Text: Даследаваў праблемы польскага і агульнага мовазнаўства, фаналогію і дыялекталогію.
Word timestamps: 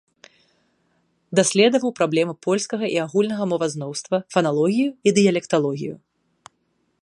Даследаваў 1.39 1.91
праблемы 1.99 2.33
польскага 2.45 2.85
і 2.95 2.97
агульнага 3.05 3.43
мовазнаўства, 3.51 4.17
фаналогію 4.37 4.89
і 5.07 5.15
дыялекталогію. 5.21 5.95